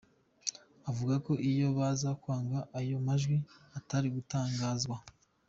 [0.89, 3.37] Avuga ko iyo baza kwanga aya majwi
[3.77, 4.97] Atari gutangazwa.